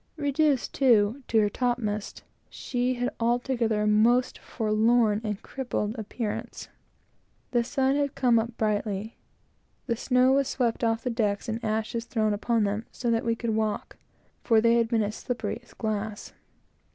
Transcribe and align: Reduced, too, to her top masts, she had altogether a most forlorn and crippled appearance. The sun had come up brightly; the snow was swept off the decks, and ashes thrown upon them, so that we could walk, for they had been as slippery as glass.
Reduced, 0.17 0.73
too, 0.73 1.21
to 1.27 1.37
her 1.41 1.47
top 1.49 1.77
masts, 1.77 2.23
she 2.49 2.95
had 2.95 3.11
altogether 3.19 3.83
a 3.83 3.87
most 3.87 4.39
forlorn 4.39 5.21
and 5.23 5.39
crippled 5.43 5.93
appearance. 5.95 6.69
The 7.51 7.63
sun 7.63 7.95
had 7.97 8.15
come 8.15 8.39
up 8.39 8.57
brightly; 8.57 9.19
the 9.85 9.95
snow 9.95 10.31
was 10.31 10.47
swept 10.47 10.83
off 10.83 11.03
the 11.03 11.11
decks, 11.11 11.47
and 11.47 11.63
ashes 11.63 12.05
thrown 12.05 12.33
upon 12.33 12.63
them, 12.63 12.87
so 12.91 13.11
that 13.11 13.23
we 13.23 13.35
could 13.35 13.51
walk, 13.51 13.97
for 14.43 14.59
they 14.59 14.77
had 14.77 14.87
been 14.87 15.03
as 15.03 15.13
slippery 15.17 15.59
as 15.61 15.75
glass. 15.75 16.33